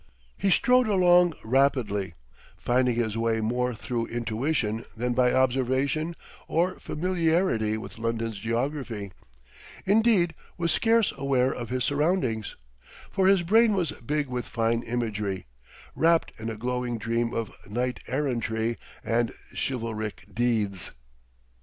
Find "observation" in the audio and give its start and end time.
5.31-6.15